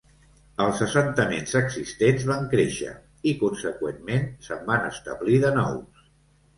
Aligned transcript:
Els 0.63 0.79
assentaments 0.85 1.53
existents 1.59 2.25
van 2.31 2.49
créixer 2.55 2.97
i, 2.97 3.37
conseqüentment, 3.45 4.29
se'n 4.51 4.69
van 4.75 4.93
establir 4.93 5.41
de 5.49 5.57
nous. 5.63 6.13